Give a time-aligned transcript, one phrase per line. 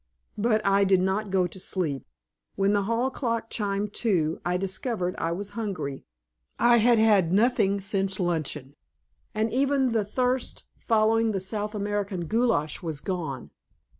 [0.39, 2.07] But I did not go to sleep.
[2.55, 6.05] When the hall clock chimed two, I discovered I was hungry.
[6.57, 8.73] I had had nothing since luncheon,
[9.35, 13.51] and even the thirst following the South American goulash was gone.